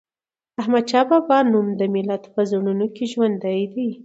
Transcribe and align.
د 0.55 0.57
احمد 0.61 0.85
شاه 0.91 1.05
بابا 1.09 1.37
نوم 1.51 1.67
د 1.79 1.81
ملت 1.95 2.23
په 2.33 2.41
زړونو 2.51 2.85
کې 2.95 3.03
ژوندی 3.11 3.61
دی. 3.73 3.89